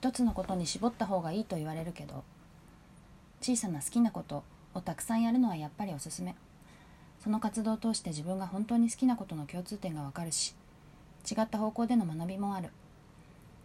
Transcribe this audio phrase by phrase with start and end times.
[0.00, 2.22] 一つのことに絞った方がいいと言われるけど
[3.40, 6.36] 小さな好きなことをたくさんやるのはやっぱりおすすめ。
[7.22, 10.54] その活動を通して自分が本当に好きなことの共通点がわかるし
[11.28, 12.70] 違った方向での学びもある。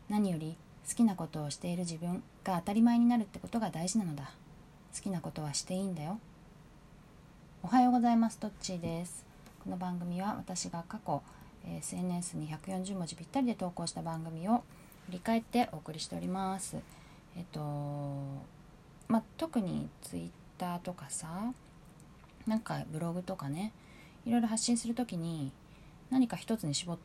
[0.10, 0.58] 何より
[0.90, 4.32] 好きなことをしている自分が当たり前になるってことが大事なのだ。
[4.96, 6.20] 好きなことはしていいんだよ。
[7.62, 9.24] おはようございますトッチーです。
[9.64, 11.22] この番組は私が過去
[11.66, 14.64] SNS に140文字ぴったりで投稿した番組を
[15.06, 16.78] 振り返ってお送りしております。
[17.36, 17.60] えっと
[19.08, 21.54] まあ特にツイッターとかさ
[22.48, 23.74] なんかブログとかね
[24.26, 25.52] いろいろ発信する時に
[26.10, 26.98] 何か一つに絞っ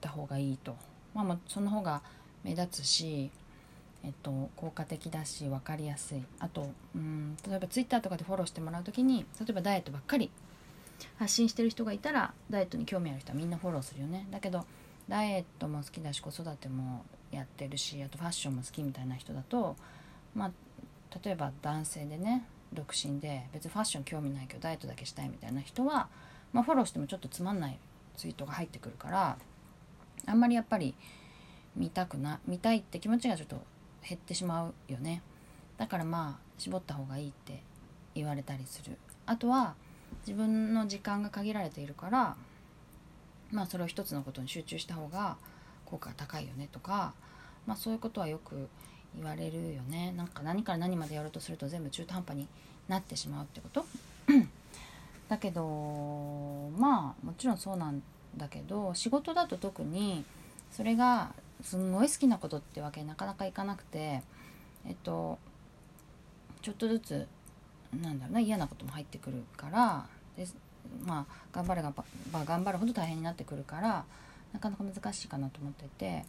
[0.00, 0.76] た方がいいと。
[1.14, 2.02] まあその方が
[2.42, 3.30] 目立つし
[4.06, 6.22] えっと、効果的だし分かりやすい。
[6.38, 10.30] あとうん例えば Twitter とかでフォローしてもらう時に例えばダイエットばっかり
[11.18, 14.28] 発信してる人がいたらダイエットに興味ある人はみんなフォローするよね。
[14.30, 14.66] だけど
[15.08, 19.76] ダイエットも好きだし子育てもやってるしあとファッションも好きみたいな人だと
[20.34, 20.50] まあ
[21.24, 26.08] 例えば男性でね独身で別にファッション興味ないけどダイエットだけしたいみたいな人は、
[26.52, 27.78] まあ、フォローしてもちょっとつまんない
[28.16, 29.38] ツイートが入ってくるから
[30.26, 30.94] あんまりやっぱり
[31.76, 33.60] 見たくな見たいって気持ちがちょっと
[34.08, 35.22] 減ってしまうよね。
[35.76, 37.62] だからまあ絞った方がいいって
[38.14, 38.96] 言われたりする。
[39.26, 39.74] あとは
[40.26, 42.36] 自分の時間が限られているから
[43.50, 45.36] まあそれを一つのことに集中した方が
[45.86, 47.14] 効果が高いよねとか
[47.66, 48.68] まあそういうことはよく
[49.16, 50.12] 言われるよね。
[50.16, 52.48] なんか何から何までやろうとすると全部中途半端に
[52.88, 53.86] なってしまうってこと。
[55.28, 55.62] だけど
[56.76, 58.02] まあもちろんそうなん
[58.36, 60.24] だけど仕事だと特に
[60.70, 64.22] それがすんごい好きなことってわけなかなかいかなくて
[64.86, 65.38] えっと
[66.60, 67.28] ちょっとずつ
[68.02, 70.46] なんだろうな嫌なことも入ってくるからで
[71.04, 71.94] まあ頑張れば
[72.44, 74.04] 頑張るほど大変になってくるから
[74.54, 76.24] なかなか難しいかなと思ってて。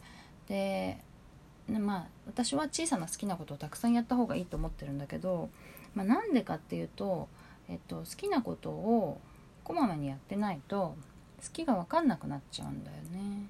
[0.46, 5.50] でまあ私は小さな好きなことをたくさんやった方がいいと思ってるんだけど、
[5.94, 7.28] まあ、なんでかっていうと、
[7.68, 9.20] えっと、好きなことを
[9.64, 10.94] こまめにやってないと
[11.42, 13.46] 好きが分かんなくなっちゃうんだよね。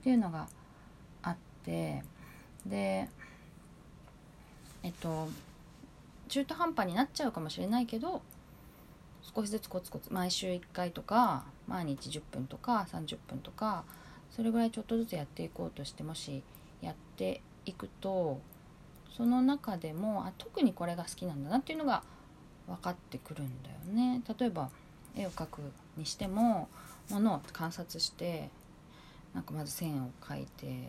[0.00, 0.48] っていうのが
[1.22, 2.02] あって。
[2.64, 3.08] で
[4.82, 5.28] えっと
[6.28, 8.22] 中途半端になっちゃうかもしれないけど
[9.34, 13.84] 少しずつコツコツ毎週1回とか毎日10分とか30分とか
[14.34, 16.42] それぐらいちょっとずつやっていこうとしてもし
[16.80, 18.40] やっていくと
[19.16, 22.02] その中でもあ特にこれが好きなんだなっていうのが
[22.66, 24.22] 分かってくるんだよね。
[24.38, 24.70] 例えば
[25.14, 25.60] 絵を描く
[25.96, 26.68] にしても
[27.10, 28.48] ものを観察して
[29.34, 30.88] なんかまず線を描いて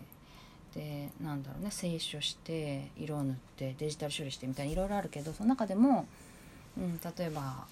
[0.73, 6.07] でなんだろうね清書して色を塗ってデジタル処理してみたいにいろいろあるけどその中でも、
[6.77, 7.65] うん、例えば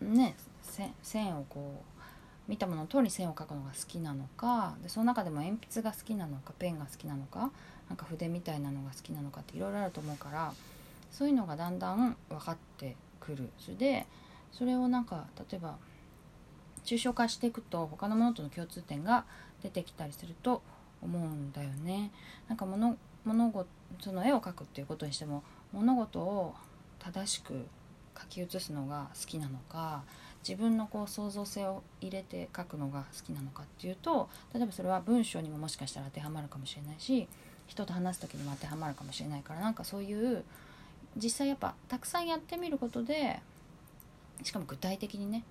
[0.00, 0.36] ね
[1.02, 1.93] 線をこう
[2.48, 7.50] 見たものの通り線を描くのが好きなのかでその中でも鉛筆が好きなのかペンが好きなのか
[7.88, 10.52] なんか筆みたいなのが好きなのかっていろいろあると思うから
[11.10, 14.06] そういうのがだんだん分かってくるそれで
[14.52, 15.76] それをなんか例えば
[16.84, 19.24] 抽象化していくと他のものとの共通点が
[19.62, 20.62] 出てきたりすると
[21.02, 22.10] 思うんだよね。
[22.48, 23.66] なんか物物事
[24.00, 26.54] その絵を描くっていうことにしても物事を
[26.98, 27.66] 正しく
[28.18, 30.02] 書き写すのが好きなのか
[30.46, 37.26] 自分のこう創造性を入れて書くのが好きなのかっていうと例えばそれは文章にももしかしたら当てはまるかもしれないし
[37.66, 40.44] 人と話す時にも当てはまるかもしれないからなんかそういう
[41.16, 43.40] 実際やっぱたくさんやってみることで
[44.42, 45.44] しかも具体的にね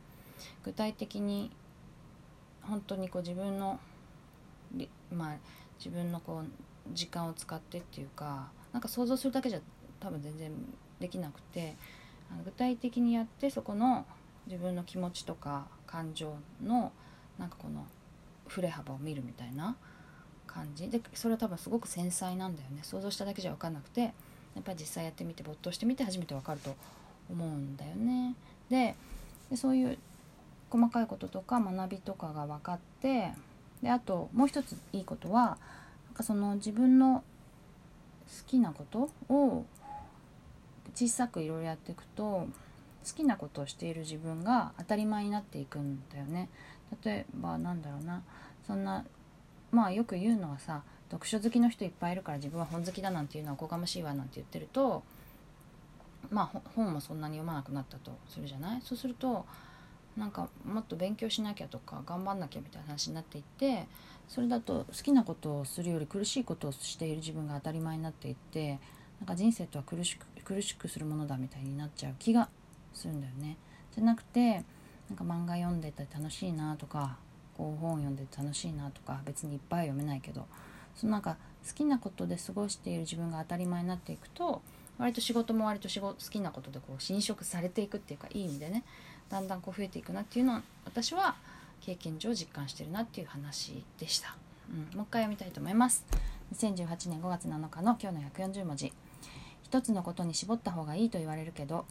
[0.64, 1.52] 具体的に
[2.62, 3.80] 本当にこう自分の
[5.12, 5.36] まあ
[5.80, 6.46] 自分のこう
[6.94, 9.60] 時間を使ってっていうかなんか想像するだけじゃ
[10.00, 10.52] 多分全然
[11.00, 11.76] できなくて
[12.32, 14.06] あの具体的にやってそこの
[14.48, 16.34] 自分の気持ちとか感情
[16.64, 16.92] の
[17.38, 17.86] なんかこの
[18.48, 19.76] 振れ幅を見るみたいな
[20.48, 24.12] 感じでそれは多分すごく繊細なんだよね想像しただけじゃ分かんなくてや
[24.60, 26.76] っぱり実際やってみて没頭してみて初めて分かると
[27.30, 28.36] 思うんだよね。
[28.70, 28.96] で
[29.56, 29.98] そういう
[30.70, 33.32] 細かいこととか学びとかが分かって
[33.82, 35.58] であともう一ついいことは
[36.08, 37.24] なんかその自分の
[38.28, 39.66] 好きなことを
[40.96, 42.48] 小さくいろいろやっていくと
[43.04, 46.50] 好きなことをしている自分が当たり前になっていくんだよね。
[47.04, 48.22] 例えばなんだろうな
[48.66, 49.04] そんな
[49.72, 55.04] まあよく言うのはさ読書好きの人いっぱいいるから自分は本好きだなんていうのはおこがましいわなんて言ってると
[56.30, 58.82] まあ本もそんなに読まなくなったとするじゃない？
[58.84, 59.46] そうすると
[60.16, 63.88] なんかもっと勉強しなきゃとか頑張んなきゃみたいな話になっていって
[64.28, 68.80] それだと好きなことをするより苦しいことをしている自分が当たり前になっていって
[69.20, 72.50] なんか人生とは苦しく苦しくするものだみたいになっちゃう気が
[72.94, 73.58] するんだよね。
[73.96, 74.64] じゃなくて
[75.10, 77.18] なんか漫画読んでて楽しいなとか
[77.58, 80.48] こう本読んでて楽しいなとか別にいっぱい読めないけど
[80.96, 81.38] そのなんか
[81.68, 84.62] 好きなことで過ごしている自分が当たり前になっていくと
[84.98, 88.84] 割と仕事も割と仕事好きなことでこう侵食されていくっていうかいい意味でね。
[89.30, 91.36] だんだんこう増えていくなっていうのを私は
[91.82, 94.38] 経験上実感してるなっていう話でした、
[94.70, 96.06] うん、もう一回読みたいと思います。
[96.56, 98.94] 2018年5月7日の今日の140文字。
[99.64, 101.86] 一つのことに絞った方がいいと言われるけど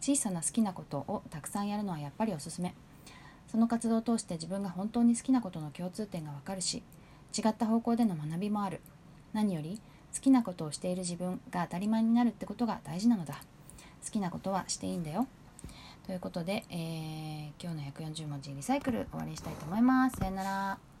[0.00, 2.74] 小さな好きなことをたくさんやるのはやっぱりおすすめ
[3.48, 6.82] その活動を通して自分が本当に好きなことの共通点がわかるし
[7.36, 8.80] 違った方向での学びもある
[9.32, 9.80] 何より
[10.14, 13.34] 好きなことをしている自分が当たり前になるってことが大事なのだ
[14.04, 15.26] 好きなことはしていいんだよ
[16.06, 20.16] ということで、えー、今日の140文字リサイクル終わりにしたいと思います。
[20.18, 20.95] さよなら。